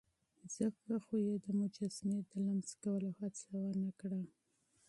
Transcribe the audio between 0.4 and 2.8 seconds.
ځکه خو يې د مجسمې د لمس